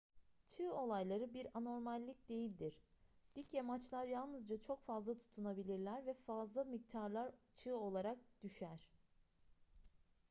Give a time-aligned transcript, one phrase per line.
[0.47, 2.79] çığ olayları bir anormallik değildir
[3.35, 8.87] dik yamaçlar yalnızca çok yavaş tutunabilirler ve fazla miktarlar çığ olarak düşer